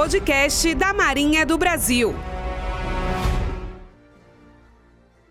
podcast 0.00 0.74
da 0.76 0.94
Marinha 0.94 1.44
do 1.44 1.58
Brasil. 1.58 2.14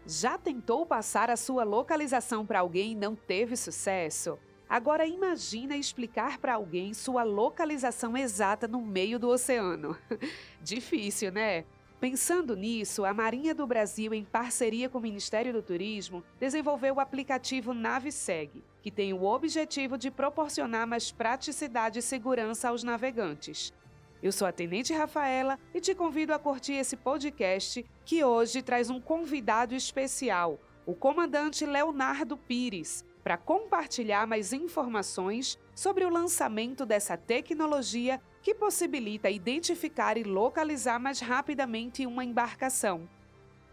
Já 0.06 0.38
tentou 0.38 0.86
passar 0.86 1.32
a 1.32 1.36
sua 1.36 1.64
localização 1.64 2.46
para 2.46 2.60
alguém 2.60 2.92
e 2.92 2.96
não 2.96 3.16
teve 3.16 3.56
sucesso? 3.56 4.38
Agora 4.70 5.08
imagina 5.08 5.76
explicar 5.76 6.38
para 6.38 6.54
alguém 6.54 6.94
sua 6.94 7.24
localização 7.24 8.16
exata 8.16 8.68
no 8.68 8.80
meio 8.80 9.18
do 9.18 9.30
oceano. 9.30 9.98
Difícil, 10.62 11.32
né? 11.32 11.66
Pensando 12.00 12.56
nisso, 12.56 13.04
a 13.04 13.12
Marinha 13.12 13.56
do 13.56 13.66
Brasil, 13.66 14.14
em 14.14 14.24
parceria 14.24 14.88
com 14.88 15.00
o 15.00 15.02
Ministério 15.02 15.52
do 15.52 15.64
Turismo, 15.64 16.24
desenvolveu 16.40 16.94
o 16.94 17.00
aplicativo 17.00 17.74
NaveSeg, 17.74 18.64
que 18.84 18.92
tem 18.92 19.14
o 19.14 19.24
objetivo 19.24 19.98
de 19.98 20.12
proporcionar 20.12 20.86
mais 20.86 21.12
praticidade 21.12 21.98
e 21.98 22.04
segurança 22.04 22.70
aos 22.70 22.84
navegantes. 22.84 23.74
Eu 24.22 24.34
sou 24.34 24.46
a 24.46 24.52
Tenente 24.52 24.94
Rafaela 24.94 25.58
e 25.74 25.80
te 25.80 25.96
convido 25.96 26.34
a 26.34 26.40
curtir 26.40 26.74
esse 26.74 26.98
podcast 26.98 27.86
que 28.04 28.22
hoje 28.22 28.62
traz 28.62 28.90
um 28.90 29.00
convidado 29.00 29.74
especial, 29.74 30.60
o 30.86 30.94
comandante 30.94 31.66
Leonardo 31.66 32.36
Pires, 32.36 33.06
para 33.24 33.38
compartilhar 33.38 34.28
mais 34.28 34.52
informações 34.52 35.58
sobre 35.74 36.04
o 36.04 36.10
lançamento 36.10 36.86
dessa 36.86 37.16
tecnologia 37.16 38.20
que 38.42 38.54
possibilita 38.54 39.30
identificar 39.30 40.18
e 40.18 40.24
localizar 40.24 41.00
mais 41.00 41.22
rapidamente 41.22 42.06
uma 42.06 42.26
embarcação. 42.26 43.08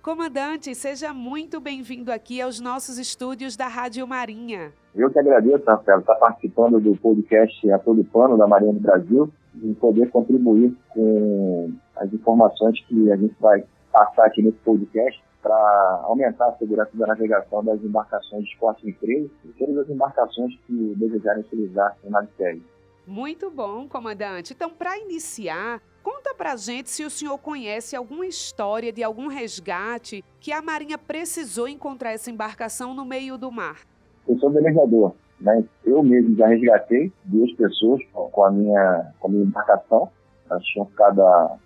Comandante, 0.00 0.72
seja 0.76 1.12
muito 1.12 1.60
bem-vindo 1.60 2.12
aqui 2.12 2.40
aos 2.40 2.60
nossos 2.60 2.98
estúdios 2.98 3.56
da 3.56 3.66
Rádio 3.66 4.06
Marinha. 4.06 4.72
Eu 4.94 5.10
que 5.10 5.18
agradeço, 5.18 5.64
Rafael, 5.66 5.98
estar 5.98 6.14
participando 6.14 6.78
do 6.78 6.94
podcast 6.94 7.68
A 7.72 7.80
Todo 7.80 8.04
Pano 8.04 8.38
da 8.38 8.46
Marinha 8.46 8.72
do 8.72 8.78
Brasil 8.78 9.32
e 9.62 9.74
poder 9.74 10.10
contribuir 10.10 10.76
com 10.90 11.72
as 11.96 12.12
informações 12.12 12.80
que 12.86 13.10
a 13.10 13.16
gente 13.16 13.34
vai 13.40 13.64
passar 13.92 14.26
aqui 14.26 14.42
nesse 14.42 14.58
podcast 14.58 15.22
para 15.42 16.00
aumentar 16.04 16.48
a 16.48 16.56
segurança 16.56 16.90
da 16.94 17.06
navegação 17.06 17.64
das 17.64 17.82
embarcações 17.82 18.44
de 18.44 18.50
esporte 18.50 18.84
e 18.86 18.90
empresas 18.90 19.30
e 19.44 19.48
todas 19.58 19.78
as 19.78 19.88
embarcações 19.88 20.52
que 20.66 20.94
desejarem 20.96 21.42
utilizar 21.42 21.96
o 22.02 22.10
NavSeg. 22.10 22.62
Muito 23.06 23.48
bom, 23.50 23.88
comandante. 23.88 24.52
Então, 24.52 24.68
para 24.68 24.98
iniciar, 24.98 25.80
conta 26.02 26.34
para 26.34 26.54
a 26.54 26.56
gente 26.56 26.90
se 26.90 27.04
o 27.04 27.10
senhor 27.10 27.38
conhece 27.38 27.94
alguma 27.94 28.26
história 28.26 28.92
de 28.92 29.04
algum 29.04 29.28
resgate 29.28 30.24
que 30.40 30.52
a 30.52 30.60
Marinha 30.60 30.98
precisou 30.98 31.68
encontrar 31.68 32.12
essa 32.12 32.30
embarcação 32.30 32.92
no 32.92 33.04
meio 33.04 33.38
do 33.38 33.52
mar. 33.52 33.82
Eu 34.28 34.36
sou 34.38 34.50
velejador, 34.50 35.14
né? 35.40 35.64
Eu 35.84 36.02
mesmo 36.02 36.36
já 36.36 36.46
resgatei 36.46 37.12
duas 37.24 37.52
pessoas 37.52 38.00
com 38.12 38.44
a 38.44 38.50
minha, 38.50 39.12
com 39.20 39.28
a 39.28 39.30
minha 39.30 39.44
embarcação. 39.44 40.08
Elas 40.50 40.62
tinham 40.64 40.86
ficado 40.86 41.20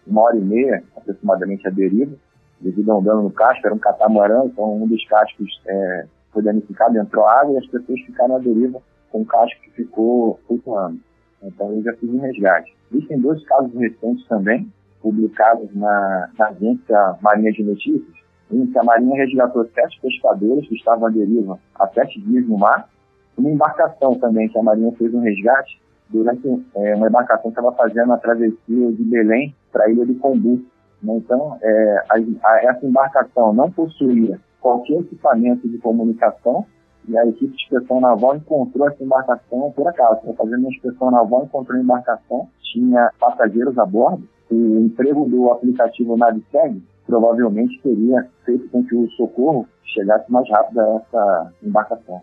uma 0.06 0.22
hora 0.22 0.36
e 0.36 0.40
meia, 0.40 0.82
aproximadamente, 0.96 1.66
à 1.68 1.70
deriva, 1.70 2.16
devido 2.60 2.90
a 2.90 2.98
um 2.98 3.02
dano 3.02 3.22
no 3.24 3.30
casco. 3.30 3.66
Era 3.66 3.74
um 3.74 3.78
catamarã, 3.78 4.44
então 4.44 4.82
um 4.82 4.86
dos 4.86 5.04
cascos 5.06 5.60
é, 5.66 6.06
foi 6.32 6.42
danificado, 6.42 6.98
entrou 6.98 7.26
água 7.26 7.54
e 7.54 7.58
as 7.58 7.66
pessoas 7.66 8.00
ficaram 8.00 8.36
à 8.36 8.38
deriva 8.38 8.80
com 9.10 9.22
o 9.22 9.26
casco 9.26 9.60
que 9.62 9.70
ficou 9.70 10.40
flutuando. 10.46 10.98
Então 11.42 11.72
eu 11.72 11.82
já 11.82 11.92
fiz 11.94 12.08
um 12.10 12.20
resgate. 12.20 12.74
Existem 12.92 13.20
dois 13.20 13.44
casos 13.46 13.72
recentes 13.74 14.26
também, 14.26 14.70
publicados 15.00 15.74
na, 15.74 16.28
na 16.38 16.48
agência 16.48 17.16
Marinha 17.20 17.52
de 17.52 17.62
Notícias, 17.62 18.20
em 18.50 18.66
que 18.66 18.78
a 18.78 18.82
Marinha 18.82 19.16
resgatou 19.16 19.64
sete 19.74 20.00
pescadores 20.00 20.68
que 20.68 20.74
estavam 20.74 21.06
à 21.06 21.10
deriva 21.10 21.58
há 21.74 21.88
sete 21.88 22.20
dias 22.20 22.46
no 22.46 22.58
mar. 22.58 22.88
Uma 23.36 23.50
embarcação 23.50 24.14
também, 24.14 24.48
que 24.48 24.58
a 24.58 24.62
Marinha 24.62 24.92
fez 24.92 25.12
um 25.14 25.20
resgate 25.20 25.80
durante 26.08 26.46
é, 26.74 26.94
uma 26.94 27.08
embarcação 27.08 27.50
que 27.50 27.58
estava 27.58 27.72
fazendo 27.72 28.12
a 28.12 28.18
travessia 28.18 28.92
de 28.92 29.04
Belém 29.04 29.54
para 29.72 29.84
a 29.84 29.90
ilha 29.90 30.04
de 30.04 30.14
Combu. 30.14 30.60
Né? 31.02 31.16
Então, 31.16 31.56
é, 31.62 32.04
a, 32.10 32.48
a, 32.48 32.64
essa 32.64 32.86
embarcação 32.86 33.52
não 33.52 33.70
possuía 33.70 34.38
qualquer 34.60 35.00
equipamento 35.00 35.68
de 35.68 35.78
comunicação 35.78 36.66
e 37.08 37.16
a 37.16 37.26
equipe 37.26 37.56
de 37.56 37.62
inspeção 37.62 38.00
naval 38.00 38.36
encontrou 38.36 38.86
essa 38.86 39.02
embarcação 39.02 39.72
por 39.74 39.88
acaso. 39.88 40.16
Estava 40.16 40.34
fazendo 40.34 40.60
uma 40.60 40.70
inspeção 40.70 41.10
naval, 41.10 41.44
encontrou 41.44 41.78
a 41.78 41.82
embarcação, 41.82 42.48
tinha 42.72 43.10
passageiros 43.18 43.78
a 43.78 43.86
bordo. 43.86 44.28
O 44.50 44.80
emprego 44.80 45.28
do 45.28 45.50
aplicativo 45.50 46.16
NavSeg 46.16 46.82
provavelmente 47.06 47.80
teria 47.82 48.28
feito 48.44 48.68
com 48.68 48.84
que 48.84 48.94
o 48.94 49.08
socorro 49.10 49.66
chegasse 49.84 50.30
mais 50.30 50.48
rápido 50.50 50.80
a 50.80 50.96
essa 50.96 51.52
embarcação. 51.62 52.20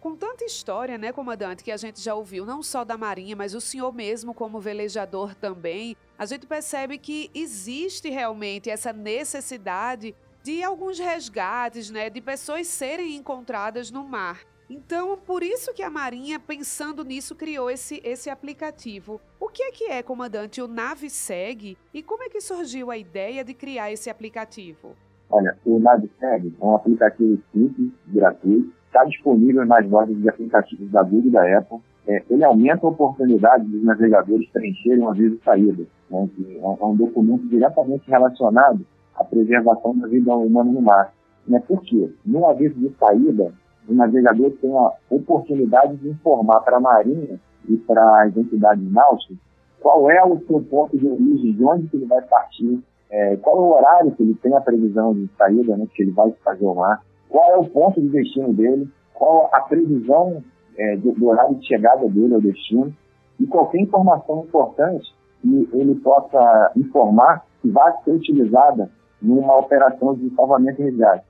Com 0.00 0.16
tanta 0.16 0.46
história, 0.46 0.96
né, 0.96 1.12
comandante, 1.12 1.62
que 1.62 1.70
a 1.70 1.76
gente 1.76 2.00
já 2.00 2.14
ouviu, 2.14 2.46
não 2.46 2.62
só 2.62 2.86
da 2.86 2.96
Marinha, 2.96 3.36
mas 3.36 3.54
o 3.54 3.60
senhor 3.60 3.92
mesmo 3.92 4.32
como 4.32 4.58
velejador 4.58 5.34
também, 5.34 5.94
a 6.18 6.24
gente 6.24 6.46
percebe 6.46 6.96
que 6.96 7.30
existe 7.34 8.08
realmente 8.08 8.70
essa 8.70 8.94
necessidade 8.94 10.14
de 10.42 10.62
alguns 10.62 10.98
resgates, 10.98 11.90
né, 11.90 12.08
de 12.08 12.18
pessoas 12.22 12.66
serem 12.66 13.14
encontradas 13.14 13.90
no 13.90 14.02
mar. 14.02 14.40
Então, 14.70 15.18
por 15.18 15.42
isso 15.42 15.74
que 15.74 15.82
a 15.82 15.90
Marinha, 15.90 16.40
pensando 16.40 17.04
nisso, 17.04 17.34
criou 17.34 17.68
esse, 17.68 18.00
esse 18.02 18.30
aplicativo. 18.30 19.20
O 19.38 19.48
que 19.48 19.64
é 19.64 19.70
que 19.70 19.84
é, 19.84 20.02
comandante, 20.02 20.62
o 20.62 20.68
NaveSeg 20.68 21.76
e 21.92 22.02
como 22.02 22.22
é 22.22 22.30
que 22.30 22.40
surgiu 22.40 22.90
a 22.90 22.96
ideia 22.96 23.44
de 23.44 23.52
criar 23.52 23.92
esse 23.92 24.08
aplicativo? 24.08 24.96
Olha, 25.28 25.58
o 25.64 25.78
NaveSeg 25.78 26.56
é 26.58 26.64
um 26.64 26.74
aplicativo 26.74 27.42
simples, 27.52 27.92
gratuito, 28.06 28.79
está 28.90 29.04
disponível 29.04 29.64
nas 29.64 29.88
lojas 29.88 30.16
de 30.16 30.28
aplicativos 30.28 30.90
da 30.90 31.02
Google 31.02 31.28
e 31.28 31.30
da 31.30 31.58
Apple. 31.58 31.78
É, 32.08 32.22
ele 32.28 32.44
aumenta 32.44 32.84
a 32.86 32.90
oportunidade 32.90 33.64
dos 33.64 33.84
navegadores 33.84 34.48
preencherem 34.50 35.02
um 35.02 35.08
aviso 35.08 35.36
de 35.36 35.44
saída, 35.44 35.84
né, 36.10 36.28
que 36.34 36.58
é 36.58 36.84
um 36.84 36.96
documento 36.96 37.46
diretamente 37.48 38.10
relacionado 38.10 38.84
a 39.14 39.22
preservação 39.22 39.96
da 39.96 40.08
vida 40.08 40.34
humana 40.34 40.72
no 40.72 40.80
mar. 40.80 41.12
Né? 41.46 41.62
Por 41.66 41.80
quê? 41.82 42.10
No 42.24 42.46
aviso 42.46 42.74
de 42.74 42.90
saída, 42.98 43.52
o 43.88 43.94
navegador 43.94 44.50
tem 44.60 44.76
a 44.76 44.92
oportunidade 45.10 45.96
de 45.96 46.08
informar 46.08 46.60
para 46.60 46.78
a 46.78 46.80
Marinha 46.80 47.38
e 47.68 47.76
para 47.76 48.24
as 48.24 48.36
entidades 48.36 48.90
náuticas 48.90 49.36
qual 49.80 50.10
é 50.10 50.22
o 50.22 50.38
seu 50.46 50.60
ponto 50.62 50.96
de 50.96 51.06
origem, 51.08 51.52
de 51.52 51.64
onde 51.64 51.88
que 51.88 51.96
ele 51.96 52.06
vai 52.06 52.20
partir, 52.22 52.82
é, 53.10 53.36
qual 53.36 53.56
é 53.56 53.60
o 53.60 53.78
horário 53.78 54.12
que 54.12 54.22
ele 54.22 54.34
tem 54.34 54.54
a 54.54 54.60
previsão 54.60 55.14
de 55.14 55.28
saída, 55.36 55.76
né, 55.76 55.86
que 55.92 56.02
ele 56.02 56.12
vai 56.12 56.30
fazer 56.44 56.64
o 56.64 56.74
mar, 56.74 57.02
qual 57.30 57.52
é 57.52 57.56
o 57.56 57.64
ponto 57.64 58.00
de 58.00 58.08
destino 58.08 58.52
dele, 58.52 58.90
qual 59.14 59.48
a 59.52 59.60
previsão 59.60 60.42
é, 60.76 60.96
do, 60.96 61.12
do, 61.12 61.28
horário 61.28 61.54
de 61.54 61.66
chegada 61.66 62.06
dele 62.08 62.34
ao 62.34 62.40
destino, 62.40 62.94
e 63.38 63.46
qualquer 63.46 63.80
informação 63.80 64.44
importante 64.44 65.14
que 65.40 65.68
ele 65.72 65.94
possa 65.94 66.72
informar 66.76 67.46
que 67.62 67.70
vai 67.70 67.92
ser 68.04 68.10
utilizada 68.10 68.90
numa 69.22 69.56
operação 69.56 70.14
de 70.14 70.34
salvamento 70.34 70.82
e 70.82 70.86
resgate. 70.86 71.24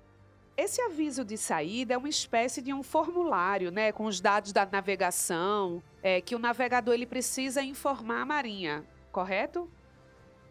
Esse 0.57 0.83
aviso 0.83 1.25
de 1.25 1.37
saída 1.37 1.95
é 1.95 1.97
uma 1.97 2.09
espécie 2.09 2.61
de 2.61 2.75
um 2.75 2.83
formulário, 2.83 3.71
né, 3.71 3.93
com 3.93 4.05
os 4.05 4.21
dados 4.21 4.53
da 4.53 4.67
navegação, 4.71 5.83
é, 6.03 6.21
que 6.21 6.35
o 6.35 6.39
navegador 6.39 6.95
ele 6.95 7.07
precisa 7.07 7.63
informar 7.63 8.23
a 8.23 8.27
Marinha, 8.27 8.85
correto? 9.13 9.69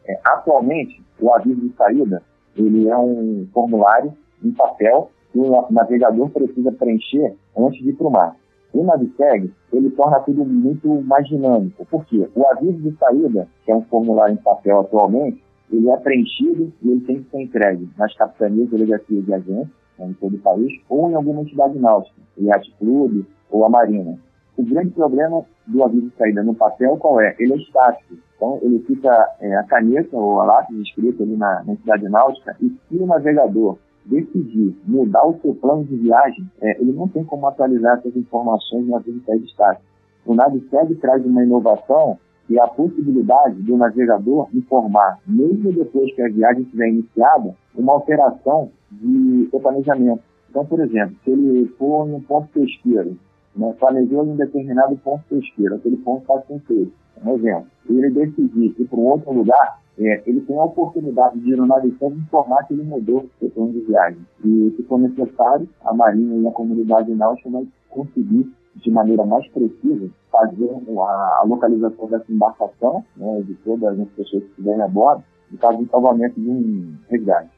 É, 0.05 0.19
atualmente, 0.23 1.03
o 1.19 1.33
aviso 1.33 1.61
de 1.61 1.75
saída 1.75 2.23
ele 2.55 2.89
é 2.89 2.97
um 2.97 3.47
formulário 3.53 4.13
em 4.43 4.51
papel 4.51 5.11
que 5.31 5.39
o 5.39 5.71
navegador 5.71 6.29
precisa 6.29 6.71
preencher 6.71 7.35
antes 7.57 7.81
de 7.81 7.89
ir 7.89 7.93
para 7.93 8.07
o 8.07 8.11
mar. 8.11 8.35
O 8.71 8.83
Navseg, 8.83 9.51
ele 9.73 9.89
torna 9.91 10.19
tudo 10.19 10.45
muito 10.45 11.01
mais 11.01 11.27
dinâmico. 11.27 11.85
Por 11.85 12.05
quê? 12.05 12.29
O 12.35 12.45
aviso 12.47 12.77
de 12.77 12.95
saída, 12.97 13.47
que 13.65 13.71
é 13.71 13.75
um 13.75 13.81
formulário 13.83 14.33
em 14.33 14.37
papel 14.37 14.79
atualmente, 14.79 15.43
ele 15.71 15.89
é 15.89 15.97
preenchido 15.97 16.71
e 16.81 16.91
ele 16.91 17.01
tem 17.01 17.23
que 17.23 17.29
ser 17.29 17.41
entregue 17.41 17.89
nas 17.97 18.13
capitanias, 18.15 18.69
delegacias 18.69 19.25
de 19.25 19.33
agência, 19.33 19.73
né, 19.97 20.07
em 20.07 20.13
todo 20.13 20.35
o 20.35 20.39
país, 20.39 20.71
ou 20.87 21.09
em 21.09 21.15
alguma 21.15 21.41
entidade 21.41 21.77
náutica, 21.79 22.15
Yacht 22.37 22.75
Clube 22.77 23.25
ou 23.49 23.65
a 23.65 23.69
Marina. 23.69 24.17
O 24.57 24.63
grande 24.63 24.91
problema 24.91 25.43
do 25.65 25.83
aviso 25.83 26.09
de 26.09 26.15
saída 26.15 26.43
no 26.43 26.53
papel 26.53 26.97
qual 26.97 27.21
é? 27.21 27.35
Ele 27.39 27.53
é 27.53 27.57
estático. 27.57 28.15
Então, 28.35 28.59
ele 28.61 28.79
fica 28.79 29.35
é, 29.39 29.55
a 29.55 29.63
caneta 29.63 30.15
ou 30.15 30.41
a 30.41 30.45
lápis 30.45 30.77
escrito 30.79 31.23
ali 31.23 31.35
na, 31.35 31.63
na 31.63 31.73
entidade 31.73 32.07
náutica 32.07 32.55
e 32.61 32.69
se 32.69 32.97
o 32.97 33.05
navegador 33.05 33.77
decidir 34.05 34.75
mudar 34.85 35.25
o 35.25 35.39
seu 35.41 35.53
plano 35.55 35.83
de 35.83 35.95
viagem, 35.95 36.49
é, 36.61 36.81
ele 36.81 36.91
não 36.91 37.07
tem 37.07 37.23
como 37.23 37.47
atualizar 37.47 37.97
essas 37.97 38.15
informações 38.15 38.85
no 38.85 38.95
aviso 38.95 39.19
de 39.19 39.45
estático. 39.45 39.85
O 40.25 40.33
NavSeg 40.33 40.95
traz 40.95 41.25
uma 41.25 41.43
inovação 41.43 42.17
e 42.49 42.59
a 42.59 42.67
possibilidade 42.67 43.61
do 43.61 43.77
navegador 43.77 44.49
informar, 44.53 45.19
mesmo 45.27 45.71
depois 45.71 46.13
que 46.15 46.21
a 46.21 46.29
viagem 46.29 46.63
estiver 46.63 46.89
iniciada, 46.89 47.55
uma 47.75 47.93
alteração 47.93 48.71
de 48.91 49.47
seu 49.49 49.59
planejamento. 49.59 50.23
Então, 50.49 50.65
por 50.65 50.79
exemplo, 50.79 51.15
se 51.23 51.29
ele 51.29 51.67
for 51.77 52.07
em 52.07 52.15
um 52.15 52.21
ponto 52.21 52.47
pesqueiro 52.49 53.17
né, 53.55 53.75
planejou 53.79 54.25
em 54.25 54.29
um 54.29 54.35
determinado 54.35 54.95
ponto 54.97 55.23
pesqueiro, 55.29 55.75
aquele 55.75 55.97
ponto 55.97 56.21
está 56.21 56.41
sem 56.47 56.59
feito. 56.59 56.93
Um 57.23 57.35
exemplo, 57.35 57.67
se 57.85 57.93
ele 57.93 58.09
decidir 58.09 58.75
ir 58.79 58.87
para 58.87 58.99
um 58.99 59.05
outro 59.05 59.33
lugar, 59.33 59.79
é, 59.99 60.23
ele 60.25 60.41
tem 60.41 60.57
a 60.57 60.63
oportunidade 60.63 61.39
de 61.39 61.55
navegante 61.55 62.19
informar 62.19 62.63
que 62.63 62.73
ele 62.73 62.83
mudou 62.83 63.29
o 63.41 63.49
plano 63.49 63.73
de 63.73 63.81
viagem. 63.81 64.25
E, 64.43 64.73
se 64.75 64.83
for 64.83 64.97
necessário, 64.97 65.67
a 65.83 65.93
Marinha 65.93 66.37
e 66.37 66.47
a 66.47 66.51
comunidade 66.51 67.13
náutica 67.13 67.49
vai 67.49 67.67
conseguir, 67.89 68.49
de 68.75 68.91
maneira 68.91 69.25
mais 69.25 69.45
precisa, 69.49 70.09
fazer 70.31 70.69
a, 70.69 71.43
localização 71.45 72.07
dessa 72.07 72.31
embarcação, 72.31 73.03
né, 73.17 73.41
de 73.41 73.53
todas 73.55 73.99
as 73.99 74.07
pessoas 74.09 74.43
que 74.43 74.49
estiverem 74.49 74.81
a 74.81 74.87
bordo, 74.87 75.23
no 75.51 75.57
caso 75.57 75.77
de 75.83 75.89
salvamento 75.89 76.39
de 76.39 76.49
um 76.49 76.95
resgate. 77.09 77.49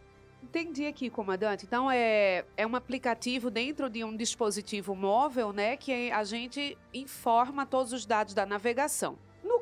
Entendi 0.44 0.86
aqui, 0.86 1.10
comandante. 1.10 1.66
Então 1.66 1.90
é, 1.92 2.44
é 2.58 2.66
um 2.66 2.76
aplicativo 2.76 3.52
dentro 3.52 3.90
de 3.90 4.04
um 4.04 4.16
dispositivo 4.18 4.96
móvel, 4.96 5.54
né, 5.54 5.78
que 5.78 6.12
a 6.12 6.24
gente 6.24 6.78
informa 6.94 7.66
todos 7.66 7.94
os 7.94 8.06
dados 8.06 8.34
da 8.34 8.46
navegação. 8.46 9.16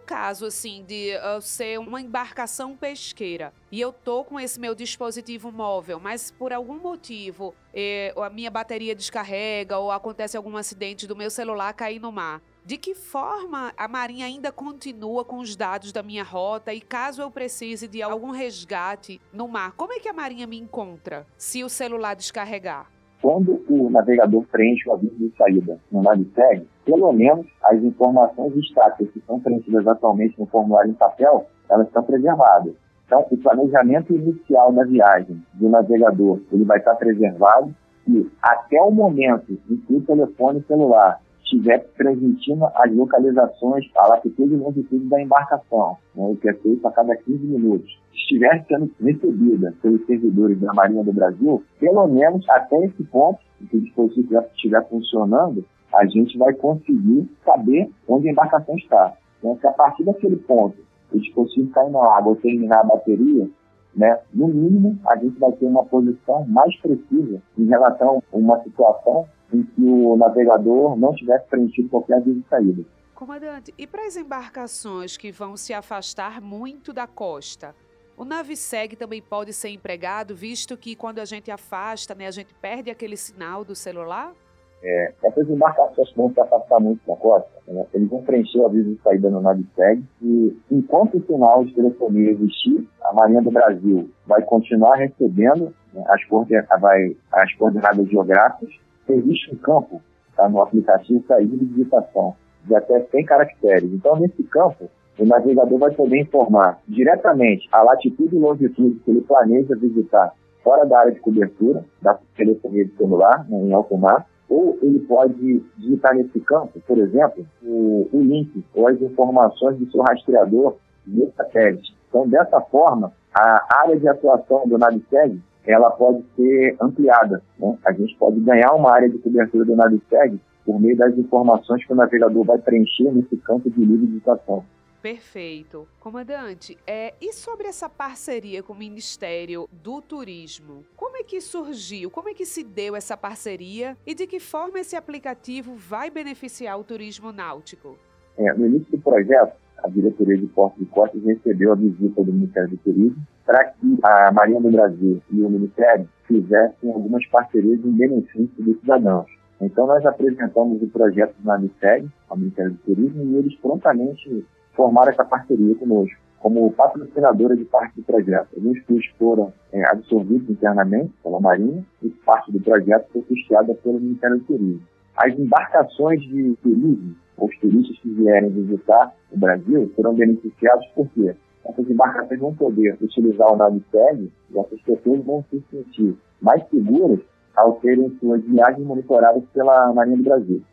Caso, 0.09 0.47
assim, 0.47 0.83
de 0.87 1.11
uh, 1.17 1.39
ser 1.39 1.77
uma 1.77 2.01
embarcação 2.01 2.75
pesqueira 2.75 3.53
e 3.71 3.79
eu 3.79 3.93
tô 3.93 4.23
com 4.23 4.39
esse 4.39 4.59
meu 4.59 4.73
dispositivo 4.73 5.51
móvel, 5.51 5.99
mas 5.99 6.31
por 6.31 6.51
algum 6.51 6.79
motivo 6.79 7.53
eh, 7.71 8.11
a 8.17 8.27
minha 8.27 8.49
bateria 8.49 8.95
descarrega 8.95 9.77
ou 9.77 9.91
acontece 9.91 10.35
algum 10.35 10.57
acidente 10.57 11.05
do 11.05 11.15
meu 11.15 11.29
celular 11.29 11.71
cair 11.73 11.99
no 11.99 12.11
mar, 12.11 12.41
de 12.65 12.75
que 12.75 12.95
forma 12.95 13.71
a 13.77 13.87
Marinha 13.87 14.25
ainda 14.25 14.51
continua 14.51 15.23
com 15.23 15.37
os 15.37 15.55
dados 15.55 15.91
da 15.91 16.01
minha 16.01 16.23
rota 16.23 16.73
e 16.73 16.81
caso 16.81 17.21
eu 17.21 17.29
precise 17.29 17.87
de 17.87 18.01
algum 18.01 18.31
resgate 18.31 19.21
no 19.31 19.47
mar, 19.47 19.73
como 19.73 19.93
é 19.93 19.99
que 19.99 20.09
a 20.09 20.13
Marinha 20.13 20.47
me 20.47 20.57
encontra 20.57 21.27
se 21.37 21.63
o 21.63 21.69
celular 21.69 22.15
descarregar? 22.15 22.89
Quando 23.21 23.61
o 23.69 23.89
navegador 23.89 24.45
preenche 24.49 24.87
o 24.87 24.93
aviso 24.93 25.15
de 25.15 25.35
saída 25.35 25.77
no 25.91 26.01
NavSeg, 26.01 26.65
pelo 26.85 27.11
menos 27.11 27.45
as 27.63 27.81
informações 27.83 28.55
estáticas 28.55 29.11
que 29.11 29.19
são 29.27 29.39
preenchidas 29.39 29.85
atualmente 29.87 30.39
no 30.39 30.45
formulário 30.45 30.91
em 30.91 30.95
papel, 30.95 31.45
elas 31.69 31.87
estão 31.87 32.03
preservadas. 32.03 32.73
Então, 33.05 33.25
o 33.29 33.37
planejamento 33.37 34.13
inicial 34.13 34.71
da 34.71 34.85
viagem 34.85 35.43
do 35.55 35.67
navegador, 35.67 36.39
ele 36.51 36.63
vai 36.63 36.77
estar 36.77 36.95
preservado 36.95 37.73
e 38.07 38.29
até 38.41 38.81
o 38.81 38.91
momento 38.91 39.57
em 39.69 39.77
que 39.77 39.95
o 39.95 40.01
telefone 40.01 40.63
celular 40.67 41.19
estiver 41.49 41.79
transmitindo 41.97 42.65
as 42.75 42.95
localizações, 42.95 43.85
a 43.95 44.07
latitude 44.07 44.53
e 44.53 44.57
longitude 44.57 45.05
da 45.05 45.21
embarcação, 45.21 45.97
né, 46.15 46.35
que 46.39 46.49
é 46.49 46.53
feito 46.53 46.87
a 46.87 46.91
cada 46.91 47.15
15 47.15 47.45
minutos, 47.45 47.99
estiver 48.13 48.63
sendo 48.67 48.89
recebida 49.01 49.73
pelos 49.81 50.05
servidores 50.05 50.59
da 50.59 50.73
Marinha 50.73 51.03
do 51.03 51.11
Brasil, 51.11 51.63
pelo 51.79 52.07
menos 52.07 52.47
até 52.49 52.77
esse 52.85 53.03
ponto, 53.05 53.39
que 53.69 53.77
o 53.77 53.81
dispositivo 53.81 54.39
estiver 54.55 54.87
funcionando, 54.87 55.65
a 55.93 56.05
gente 56.05 56.37
vai 56.37 56.53
conseguir 56.53 57.29
saber 57.43 57.89
onde 58.07 58.29
a 58.29 58.31
embarcação 58.31 58.75
está. 58.75 59.13
Né? 59.43 59.57
Se 59.59 59.67
a 59.67 59.71
partir 59.71 60.03
daquele 60.03 60.37
ponto 60.37 60.77
o 61.11 61.19
dispositivo 61.19 61.71
cair 61.71 61.89
na 61.89 61.99
água 61.99 62.29
ou 62.29 62.35
terminar 62.35 62.81
a 62.81 62.83
bateria, 62.83 63.49
né, 63.95 64.19
no 64.31 64.47
mínimo 64.47 64.97
a 65.07 65.15
gente 65.17 65.37
vai 65.39 65.51
ter 65.53 65.65
uma 65.65 65.83
posição 65.83 66.45
mais 66.47 66.75
precisa 66.79 67.41
em 67.57 67.65
relação 67.65 68.21
a 68.31 68.37
uma 68.37 68.61
situação 68.61 69.25
em 69.53 69.63
que 69.63 69.81
o 69.81 70.15
navegador 70.15 70.95
não 70.97 71.13
tivesse 71.13 71.47
preenchido 71.47 71.89
qualquer 71.89 72.17
aviso 72.17 72.39
de 72.39 72.47
saída. 72.47 72.83
Comandante, 73.15 73.73
e 73.77 73.85
para 73.85 74.05
as 74.05 74.15
embarcações 74.15 75.17
que 75.17 75.31
vão 75.31 75.57
se 75.57 75.73
afastar 75.73 76.39
muito 76.39 76.93
da 76.93 77.05
costa, 77.05 77.75
o 78.19 78.25
Naviseg 78.25 78.95
também 78.95 79.21
pode 79.21 79.53
ser 79.53 79.69
empregado, 79.69 80.35
visto 80.35 80.75
que 80.77 80.95
quando 80.95 81.19
a 81.19 81.25
gente 81.25 81.49
afasta, 81.49 82.13
né, 82.13 82.27
a 82.27 82.31
gente 82.31 82.53
perde 82.53 82.89
aquele 82.89 83.15
sinal 83.15 83.63
do 83.63 83.75
celular? 83.75 84.33
É, 84.81 85.13
essas 85.23 85.49
embarcações 85.49 86.11
vão 86.13 86.33
se 86.33 86.39
afastar 86.39 86.79
muito 86.79 86.99
da 87.05 87.15
costa, 87.15 87.49
né, 87.67 87.85
eles 87.93 88.09
vão 88.09 88.21
preencher 88.23 88.59
o 88.59 88.65
aviso 88.65 88.93
de 88.93 89.01
saída 89.01 89.29
no 89.29 89.41
Naviseg 89.41 90.03
e 90.21 90.57
enquanto 90.71 91.17
o 91.17 91.25
sinal 91.25 91.65
de 91.65 91.73
telefonia 91.73 92.31
existir, 92.31 92.87
a 93.03 93.13
Marinha 93.13 93.41
do 93.41 93.51
Brasil 93.51 94.09
vai 94.25 94.41
continuar 94.43 94.95
recebendo 94.95 95.73
né, 95.93 96.03
as, 96.07 96.23
coordenadas, 96.25 96.81
vai, 96.81 97.15
as 97.31 97.53
coordenadas 97.55 98.07
geográficas 98.09 98.69
existe 99.13 99.53
um 99.53 99.57
campo 99.57 100.01
tá, 100.35 100.47
no 100.49 100.61
aplicativo 100.61 101.21
para 101.23 101.43
digitação 101.43 102.35
de 102.65 102.75
até 102.75 103.01
100 103.01 103.25
caracteres. 103.25 103.91
Então, 103.93 104.15
nesse 104.19 104.43
campo, 104.43 104.89
o 105.17 105.25
navegador 105.25 105.79
vai 105.79 105.91
poder 105.91 106.21
informar 106.21 106.79
diretamente 106.87 107.67
a 107.71 107.81
latitude 107.81 108.35
e 108.35 108.39
longitude 108.39 108.99
que 108.99 109.11
ele 109.11 109.21
planeja 109.21 109.75
visitar 109.75 110.33
fora 110.63 110.85
da 110.85 110.99
área 110.99 111.11
de 111.11 111.19
cobertura 111.19 111.83
da 112.01 112.17
telefonia 112.35 112.85
de 112.85 112.95
celular, 112.95 113.45
né, 113.49 113.57
em 113.57 113.73
alto 113.73 113.97
mar, 113.97 114.25
ou 114.49 114.77
ele 114.81 114.99
pode 114.99 115.63
digitar 115.77 116.15
nesse 116.15 116.39
campo, 116.39 116.79
por 116.87 116.97
exemplo, 116.97 117.45
o, 117.61 118.09
o 118.11 118.21
link 118.21 118.63
ou 118.73 118.87
as 118.87 118.99
informações 119.01 119.77
do 119.77 119.89
seu 119.91 120.01
rastreador 120.01 120.77
de 121.05 121.29
satélite. 121.35 121.95
Então, 122.09 122.27
dessa 122.27 122.59
forma, 122.61 123.11
a 123.33 123.81
área 123.81 123.97
de 123.97 124.07
atuação 124.07 124.67
do 124.67 124.77
NavSeg 124.77 125.39
ela 125.69 125.91
pode 125.91 126.23
ser 126.35 126.75
ampliada. 126.81 127.43
Né? 127.59 127.77
A 127.85 127.91
gente 127.91 128.15
pode 128.17 128.39
ganhar 128.39 128.73
uma 128.73 128.91
área 128.91 129.07
de 129.07 129.19
cobertura 129.19 129.65
do 129.65 129.75
NavSeg 129.75 130.39
por 130.65 130.81
meio 130.81 130.97
das 130.97 131.15
informações 131.17 131.85
que 131.85 131.93
o 131.93 131.95
navegador 131.95 132.43
vai 132.43 132.57
preencher 132.57 133.11
nesse 133.11 133.37
campo 133.37 133.69
de 133.69 133.79
livre 133.79 134.07
digitação. 134.07 134.65
Perfeito. 135.01 135.87
Comandante, 135.99 136.77
é, 136.85 137.13
e 137.21 137.31
sobre 137.31 137.67
essa 137.67 137.87
parceria 137.87 138.61
com 138.61 138.73
o 138.73 138.75
Ministério 138.75 139.69
do 139.71 140.01
Turismo? 140.01 140.83
Como 140.95 141.15
é 141.15 141.23
que 141.23 141.39
surgiu? 141.39 142.11
Como 142.11 142.27
é 142.27 142.33
que 142.33 142.45
se 142.45 142.63
deu 142.63 142.95
essa 142.95 143.15
parceria? 143.15 143.95
E 144.05 144.13
de 144.13 144.27
que 144.27 144.39
forma 144.39 144.79
esse 144.79 144.95
aplicativo 144.95 145.75
vai 145.75 146.09
beneficiar 146.09 146.77
o 146.77 146.83
turismo 146.83 147.31
náutico? 147.31 147.97
É, 148.37 148.53
no 148.53 148.65
início 148.65 148.91
do 148.91 149.01
projeto, 149.01 149.55
a 149.81 149.87
diretoria 149.87 150.37
de 150.37 150.47
Portos 150.47 150.81
e 150.81 150.85
Costas 150.85 151.23
recebeu 151.23 151.71
a 151.71 151.75
visita 151.75 152.21
do 152.21 152.33
Ministério 152.33 152.69
do 152.69 152.77
Turismo 152.77 153.25
para 153.49 153.65
que 153.65 153.97
a 154.03 154.31
Marinha 154.31 154.61
do 154.61 154.69
Brasil 154.69 155.19
e 155.31 155.41
o 155.41 155.49
Ministério 155.49 156.07
fizessem 156.27 156.91
algumas 156.91 157.25
parcerias 157.25 157.83
em 157.83 157.91
benefício 157.93 158.63
dos 158.63 158.79
cidadãos. 158.79 159.25
Então, 159.59 159.87
nós 159.87 160.05
apresentamos 160.05 160.79
o 160.83 160.87
projeto 160.87 161.33
do 161.39 161.51
Ministério, 161.51 162.11
ao 162.29 162.37
Ministério 162.37 162.73
do 162.73 162.77
Turismo, 162.77 163.23
e 163.23 163.37
eles 163.37 163.55
prontamente 163.55 164.45
formaram 164.75 165.11
essa 165.11 165.25
parceria 165.25 165.73
conosco, 165.73 166.15
como 166.39 166.71
patrocinadora 166.73 167.57
de 167.57 167.65
parte 167.65 167.95
do 167.95 168.03
projeto. 168.03 168.49
Alguns 168.55 168.79
custos 168.83 169.11
foram 169.17 169.51
é, 169.73 169.83
absorvidos 169.89 170.47
internamente 170.47 171.11
pela 171.23 171.39
Marinha 171.39 171.83
e 172.03 172.09
parte 172.23 172.51
do 172.51 172.61
projeto 172.61 173.09
foi 173.11 173.23
custeada 173.23 173.73
pelo 173.73 173.99
Ministério 173.99 174.37
do 174.37 174.43
Turismo. 174.43 174.83
As 175.17 175.33
embarcações 175.33 176.21
de 176.21 176.55
turismo 176.61 177.15
os 177.39 177.57
turistas 177.59 177.97
que 177.99 178.09
vierem 178.09 178.49
visitar 178.49 179.13
o 179.31 179.39
Brasil 179.39 179.91
serão 179.95 180.13
beneficiados 180.13 180.85
por 180.87 181.07
quê? 181.09 181.33
Essas 181.65 181.89
embarcações 181.89 182.39
vão 182.39 182.55
poder 182.55 182.97
utilizar 183.01 183.51
o 183.51 183.57
NavSeg 183.57 184.31
e 184.49 184.59
essas 184.59 184.81
pessoas 184.81 185.23
vão 185.23 185.43
se 185.49 185.63
sentir 185.69 186.17
mais 186.41 186.63
seguras 186.69 187.19
ao 187.55 187.73
terem 187.73 188.09
suas 188.19 188.41
viagens 188.43 188.85
monitoradas 188.85 189.43
pela 189.53 189.93
Marinha 189.93 190.17
do 190.17 190.23
Brasil. 190.23 190.63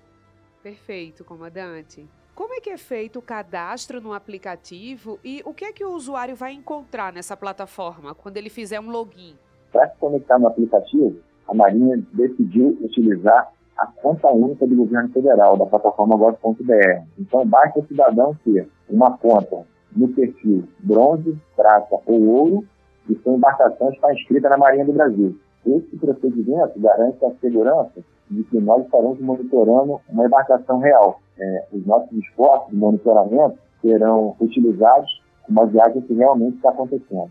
Perfeito, 0.62 1.24
comandante. 1.24 2.08
Como 2.34 2.54
é 2.54 2.60
que 2.60 2.70
é 2.70 2.76
feito 2.76 3.18
o 3.18 3.22
cadastro 3.22 4.00
no 4.00 4.12
aplicativo 4.12 5.18
e 5.24 5.42
o 5.44 5.54
que 5.54 5.64
é 5.64 5.72
que 5.72 5.84
o 5.84 5.92
usuário 5.92 6.36
vai 6.36 6.52
encontrar 6.52 7.12
nessa 7.12 7.36
plataforma 7.36 8.14
quando 8.14 8.36
ele 8.36 8.50
fizer 8.50 8.78
um 8.78 8.90
login? 8.90 9.36
Para 9.72 9.88
se 9.88 9.96
conectar 9.96 10.38
no 10.38 10.46
aplicativo, 10.46 11.16
a 11.48 11.54
Marinha 11.54 12.02
decidiu 12.12 12.76
utilizar 12.80 13.50
a 13.78 13.86
conta 13.86 14.28
única 14.28 14.66
do 14.66 14.76
governo 14.76 15.08
federal, 15.10 15.56
da 15.56 15.66
plataforma 15.66 16.16
gov.br. 16.16 17.02
Então, 17.18 17.46
basta 17.46 17.78
o 17.78 17.86
cidadão 17.86 18.36
ter 18.44 18.68
uma 18.88 19.16
conta 19.16 19.66
no 19.96 20.08
perfil 20.08 20.64
bronze, 20.78 21.36
prata 21.56 21.96
ou 22.06 22.26
ouro 22.26 22.64
e 23.08 23.14
sua 23.16 23.34
embarcação 23.34 23.90
está 23.90 24.12
inscrita 24.12 24.48
na 24.48 24.58
Marinha 24.58 24.84
do 24.84 24.92
Brasil. 24.92 25.36
Esse 25.64 25.96
procedimento 25.96 26.78
garante 26.78 27.24
a 27.24 27.30
segurança 27.40 28.04
de 28.30 28.44
que 28.44 28.60
nós 28.60 28.84
estaremos 28.84 29.20
monitorando 29.20 30.00
uma 30.08 30.26
embarcação 30.26 30.78
real. 30.78 31.20
É, 31.38 31.66
os 31.72 31.84
nossos 31.86 32.12
esforços 32.12 32.70
de 32.70 32.76
monitoramento 32.76 33.58
serão 33.80 34.36
utilizados 34.40 35.22
uma 35.48 35.66
viagem 35.66 36.02
que 36.02 36.14
realmente 36.14 36.56
está 36.56 36.70
acontecendo. 36.70 37.30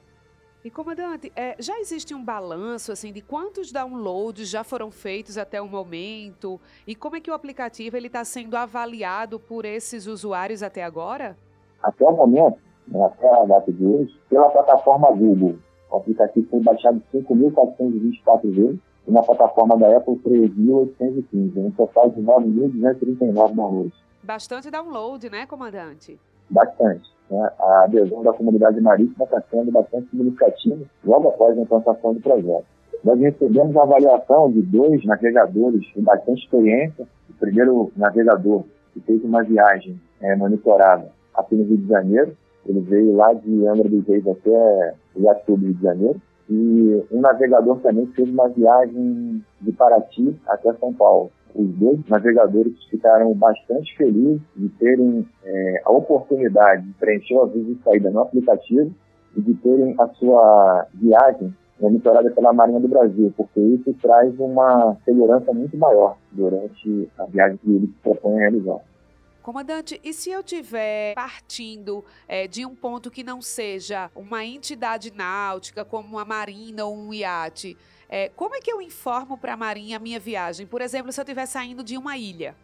E 0.63 0.69
comandante, 0.71 1.31
é, 1.35 1.55
já 1.59 1.79
existe 1.79 2.15
um 2.15 2.23
balanço 2.23 2.91
assim 2.91 3.13
de 3.13 3.21
quantos 3.21 3.71
downloads 3.71 4.49
já 4.49 4.63
foram 4.63 4.89
feitos 4.89 5.37
até 5.37 5.61
o 5.61 5.67
momento 5.67 6.59
e 6.87 6.95
como 6.95 7.15
é 7.15 7.21
que 7.21 7.29
o 7.29 7.35
aplicativo 7.35 7.95
ele 7.95 8.07
está 8.07 8.23
sendo 8.23 8.57
avaliado 8.57 9.39
por 9.39 9.63
esses 9.63 10.07
usuários 10.07 10.63
até 10.63 10.83
agora? 10.83 11.37
Até 11.85 12.03
o 12.03 12.11
momento, 12.11 12.57
né, 12.87 13.05
até 13.05 13.29
a 13.29 13.45
data 13.45 13.71
de 13.71 13.85
hoje, 13.85 14.19
pela 14.27 14.49
plataforma 14.49 15.11
Google, 15.11 15.55
o 15.91 15.97
aplicativo 15.97 16.47
foi 16.49 16.59
baixado 16.61 16.99
5.424 17.13 18.41
vezes 18.51 18.79
e 19.07 19.11
na 19.11 19.21
plataforma 19.21 19.77
da 19.77 19.95
Apple 19.95 20.15
3.815, 20.25 21.57
um 21.57 21.69
total 21.71 22.09
de 22.09 22.23
9.239 22.23 23.53
downloads. 23.53 23.93
Bastante 24.23 24.71
download, 24.71 25.29
né, 25.29 25.45
comandante? 25.45 26.19
Bastante. 26.49 27.07
Né? 27.29 27.51
A 27.59 27.83
adesão 27.83 28.23
da 28.23 28.33
comunidade 28.33 28.81
marítima 28.81 29.25
está 29.25 29.39
sendo 29.51 29.71
bastante 29.71 30.09
significativa 30.09 30.85
logo 31.03 31.29
após 31.29 31.55
a 31.55 31.61
implantação 31.61 32.15
do 32.15 32.19
projeto. 32.19 32.65
Nós 33.03 33.19
recebemos 33.19 33.77
a 33.77 33.83
avaliação 33.83 34.51
de 34.51 34.63
dois 34.63 35.05
navegadores 35.05 35.87
com 35.93 36.01
bastante 36.01 36.43
experiência, 36.45 37.07
o 37.29 37.33
primeiro 37.33 37.91
navegador 37.95 38.63
que 38.91 39.01
fez 39.01 39.23
uma 39.23 39.43
viagem 39.43 40.01
é, 40.19 40.35
monitorada 40.35 41.14
aqui 41.37 41.55
no 41.55 41.63
Rio 41.63 41.77
de 41.77 41.87
Janeiro. 41.87 42.35
Ele 42.65 42.79
veio 42.81 43.15
lá 43.15 43.33
de 43.33 43.67
Angra 43.67 43.87
dos 43.87 44.07
Reis 44.07 44.25
até 44.27 44.95
Iatu, 45.15 45.55
Rio 45.55 45.73
de 45.73 45.81
Janeiro. 45.81 46.21
E 46.49 47.03
um 47.11 47.21
navegador 47.21 47.79
também 47.79 48.05
fez 48.07 48.29
uma 48.29 48.47
viagem 48.49 49.43
de 49.61 49.71
Paraty 49.71 50.35
até 50.47 50.73
São 50.73 50.93
Paulo. 50.93 51.31
Os 51.55 51.67
dois 51.75 51.99
navegadores 52.07 52.73
ficaram 52.89 53.33
bastante 53.33 53.95
felizes 53.95 54.41
de 54.55 54.69
terem 54.77 55.25
é, 55.43 55.81
a 55.85 55.91
oportunidade 55.91 56.85
de 56.85 56.93
preencher 56.93 57.35
o 57.35 57.43
aviso 57.43 57.73
de 57.73 57.81
saída 57.81 58.11
no 58.11 58.19
aplicativo 58.19 58.91
e 59.35 59.41
de 59.41 59.53
terem 59.55 59.95
a 59.97 60.07
sua 60.09 60.85
viagem 60.93 61.53
monitorada 61.79 62.29
pela 62.31 62.53
Marinha 62.53 62.79
do 62.79 62.87
Brasil, 62.87 63.33
porque 63.35 63.59
isso 63.59 63.93
traz 64.01 64.37
uma 64.39 64.95
segurança 65.03 65.51
muito 65.53 65.77
maior 65.77 66.17
durante 66.31 67.09
a 67.17 67.25
viagem 67.25 67.57
que 67.57 67.69
eles 67.69 67.89
propõem 68.01 68.37
realizar. 68.37 68.79
Comandante, 69.45 70.01
e 70.03 70.11
se 70.11 70.31
eu 70.31 70.39
estiver 70.39 71.13
partindo 71.13 72.03
é, 72.27 72.47
de 72.47 72.65
um 72.65 72.73
ponto 72.73 73.11
que 73.11 73.23
não 73.23 73.43
seja 73.43 74.09
uma 74.15 74.43
entidade 74.43 75.13
náutica, 75.15 75.85
como 75.85 76.07
uma 76.07 76.25
marina 76.25 76.83
ou 76.83 76.97
um 76.97 77.13
iate, 77.13 77.77
é, 78.09 78.29
como 78.29 78.55
é 78.55 78.59
que 78.59 78.71
eu 78.73 78.81
informo 78.81 79.37
para 79.37 79.53
a 79.53 79.57
Marinha 79.57 79.97
a 79.97 79.99
minha 79.99 80.19
viagem? 80.19 80.65
Por 80.65 80.81
exemplo, 80.81 81.11
se 81.11 81.19
eu 81.19 81.21
estiver 81.21 81.45
saindo 81.45 81.83
de 81.83 81.95
uma 81.95 82.17
ilha. 82.17 82.55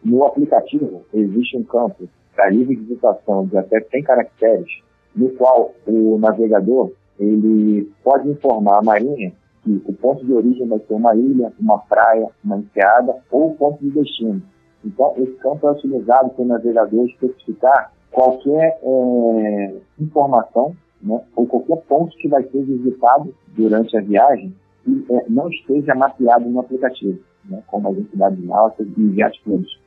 No 0.00 0.24
aplicativo, 0.24 1.04
existe 1.12 1.56
um 1.56 1.64
campo 1.64 2.08
para 2.32 2.50
livre 2.50 2.76
digitação 2.76 3.44
de 3.44 3.58
até 3.58 3.80
100 3.80 4.04
caracteres, 4.04 4.70
no 5.16 5.30
qual 5.30 5.74
o 5.88 6.18
navegador 6.18 6.92
ele 7.18 7.90
pode 8.04 8.28
informar 8.28 8.78
a 8.78 8.82
Marinha 8.82 9.32
que 9.64 9.82
o 9.84 9.92
ponto 9.92 10.24
de 10.24 10.32
origem 10.32 10.68
vai 10.68 10.78
ser 10.78 10.94
uma 10.94 11.16
ilha, 11.16 11.52
uma 11.58 11.80
praia, 11.80 12.28
uma 12.44 12.58
enseada 12.58 13.16
ou 13.28 13.50
o 13.50 13.56
ponto 13.56 13.80
de 13.80 13.90
destino. 13.90 14.40
Então, 14.84 15.14
esse 15.16 15.32
campo 15.34 15.66
é 15.66 15.72
utilizado 15.72 16.30
pelo 16.30 16.48
navegador 16.48 17.06
especificar 17.06 17.92
qualquer 18.10 18.78
é, 18.82 19.74
informação 20.00 20.76
né, 21.02 21.20
ou 21.36 21.46
qualquer 21.46 21.84
ponto 21.86 22.16
que 22.16 22.28
vai 22.28 22.42
ser 22.44 22.64
visitado 22.64 23.34
durante 23.48 23.96
a 23.96 24.00
viagem 24.00 24.54
que 24.84 25.06
é, 25.10 25.24
não 25.28 25.48
esteja 25.48 25.94
mapeado 25.94 26.48
no 26.48 26.60
aplicativo, 26.60 27.18
né, 27.44 27.62
como 27.66 27.88
as 27.88 27.98
entidades 27.98 28.44
náuticas 28.44 28.86
e 28.96 29.08
viagens. 29.08 29.78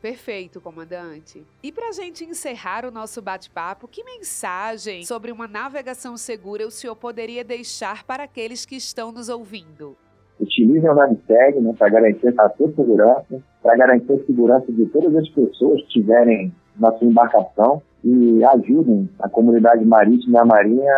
Perfeito, 0.00 0.60
comandante. 0.62 1.44
E 1.62 1.70
para 1.70 1.90
a 1.90 1.92
gente 1.92 2.24
encerrar 2.24 2.86
o 2.86 2.90
nosso 2.90 3.20
bate-papo, 3.20 3.86
que 3.86 4.02
mensagem 4.02 5.04
sobre 5.04 5.30
uma 5.30 5.46
navegação 5.46 6.16
segura 6.16 6.66
o 6.66 6.70
senhor 6.70 6.96
poderia 6.96 7.44
deixar 7.44 8.04
para 8.04 8.24
aqueles 8.24 8.64
que 8.64 8.76
estão 8.76 9.12
nos 9.12 9.28
ouvindo? 9.28 9.96
Utilizem 10.40 10.88
o 10.88 10.94
NavSeg 10.94 11.60
né, 11.60 11.74
para 11.78 11.88
garantir 11.88 12.34
a 12.38 12.48
sua 12.50 12.70
segurança, 12.72 13.42
para 13.62 13.76
garantir 13.76 14.12
a 14.12 14.26
segurança 14.26 14.72
de 14.72 14.86
todas 14.86 15.14
as 15.16 15.28
pessoas 15.28 15.80
que 15.80 15.86
estiverem 15.86 16.52
na 16.78 16.92
sua 16.92 17.08
embarcação 17.08 17.82
e 18.02 18.42
ajudem 18.44 19.08
a 19.20 19.28
comunidade 19.28 19.84
marítima 19.84 20.38
e 20.38 20.40
a 20.40 20.44
marinha 20.44 20.94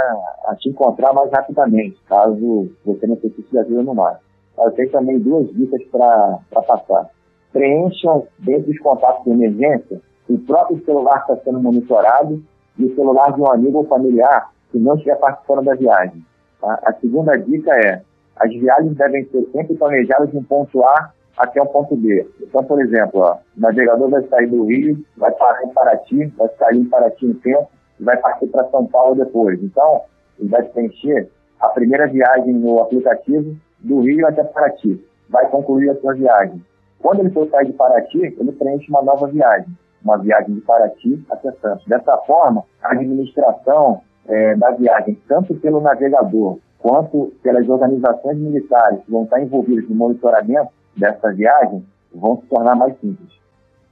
a 0.46 0.54
te 0.54 0.68
encontrar 0.68 1.12
mais 1.12 1.30
rapidamente, 1.30 1.98
caso 2.08 2.70
você 2.84 3.06
necessite 3.06 3.50
de 3.50 3.58
ajuda 3.58 3.82
no 3.82 3.94
mar. 3.94 4.20
Eu 4.58 4.70
tenho 4.72 4.90
também 4.90 5.18
duas 5.18 5.48
dicas 5.52 5.82
para 5.90 6.38
passar. 6.50 7.10
Preencham 7.52 8.26
dentro 8.38 8.70
dos 8.70 8.78
contatos 8.78 9.24
de 9.24 9.30
emergência 9.30 10.00
o 10.28 10.38
próprio 10.38 10.82
celular 10.84 11.18
está 11.18 11.36
sendo 11.44 11.60
monitorado 11.60 12.42
e 12.78 12.84
o 12.84 12.94
celular 12.94 13.32
de 13.32 13.40
um 13.40 13.50
amigo 13.50 13.78
ou 13.78 13.86
familiar 13.86 14.50
que 14.70 14.78
não 14.78 14.94
estiver 14.94 15.16
participando 15.16 15.64
da 15.64 15.74
viagem. 15.74 16.24
Tá? 16.60 16.78
A 16.84 16.92
segunda 16.94 17.36
dica 17.36 17.70
é 17.74 18.02
as 18.36 18.50
viagens 18.50 18.96
devem 18.96 19.24
ser 19.26 19.46
sempre 19.52 19.76
planejadas 19.76 20.30
de 20.30 20.38
um 20.38 20.42
ponto 20.42 20.82
A 20.84 21.12
até 21.36 21.62
um 21.62 21.66
ponto 21.66 21.96
B. 21.96 22.26
Então, 22.40 22.62
por 22.64 22.80
exemplo, 22.80 23.20
ó, 23.20 23.34
o 23.34 23.60
navegador 23.60 24.10
vai 24.10 24.22
sair 24.28 24.46
do 24.46 24.64
Rio, 24.64 25.04
vai 25.16 25.30
parar 25.32 25.64
em 25.64 25.72
Paraty, 25.72 26.26
vai 26.36 26.48
sair 26.58 26.78
em 26.78 26.84
Paraty 26.84 27.26
em 27.26 27.34
tempo 27.34 27.68
e 27.98 28.04
vai 28.04 28.16
partir 28.18 28.46
para 28.48 28.68
São 28.68 28.86
Paulo 28.86 29.14
depois. 29.14 29.62
Então, 29.62 30.02
ele 30.38 30.48
vai 30.48 30.62
preencher 30.62 31.28
a 31.60 31.68
primeira 31.68 32.06
viagem 32.06 32.52
no 32.52 32.80
aplicativo 32.80 33.56
do 33.80 34.00
Rio 34.00 34.26
até 34.26 34.44
Paraty. 34.44 35.04
Vai 35.28 35.48
concluir 35.48 35.90
a 35.90 35.96
sua 35.96 36.14
viagem. 36.14 36.62
Quando 36.98 37.20
ele 37.20 37.30
for 37.30 37.48
sair 37.48 37.66
de 37.66 37.72
Paraty, 37.72 38.36
ele 38.38 38.52
preenche 38.52 38.88
uma 38.88 39.02
nova 39.02 39.26
viagem, 39.26 39.68
uma 40.04 40.18
viagem 40.18 40.54
de 40.54 40.60
Paraty 40.60 41.24
até 41.30 41.50
Santos. 41.52 41.86
Dessa 41.86 42.16
forma, 42.18 42.64
a 42.82 42.92
administração 42.92 44.02
é, 44.28 44.54
da 44.56 44.70
viagem, 44.70 45.18
tanto 45.26 45.54
pelo 45.56 45.80
navegador 45.80 46.58
quanto 46.82 47.32
pelas 47.42 47.66
organizações 47.68 48.36
militares 48.36 49.02
que 49.04 49.10
vão 49.10 49.22
estar 49.22 49.40
envolvidas 49.40 49.88
no 49.88 49.94
monitoramento 49.94 50.72
dessa 50.96 51.32
viagem, 51.32 51.86
vão 52.12 52.40
se 52.40 52.46
tornar 52.48 52.74
mais 52.74 52.98
simples. 53.00 53.30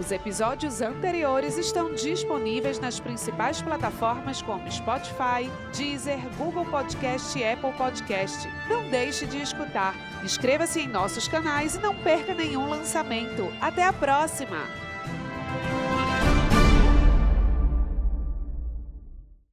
Os 0.02 0.10
episódios 0.10 0.82
anteriores 0.82 1.56
estão 1.56 1.94
disponíveis 1.94 2.80
nas 2.80 2.98
principais 2.98 3.62
plataformas 3.62 4.42
como 4.42 4.68
Spotify, 4.68 5.48
Deezer, 5.72 6.18
Google 6.36 6.64
Podcast 6.64 7.38
e 7.38 7.44
Apple 7.44 7.72
Podcast. 7.74 8.48
Não 8.68 8.90
deixe 8.90 9.26
de 9.26 9.40
escutar. 9.40 9.94
Inscreva-se 10.24 10.80
em 10.80 10.88
nossos 10.88 11.28
canais 11.28 11.76
e 11.76 11.78
não 11.78 11.94
perca 11.94 12.34
nenhum 12.34 12.68
lançamento. 12.68 13.48
Até 13.60 13.84
a 13.84 13.92
próxima! 13.92 14.81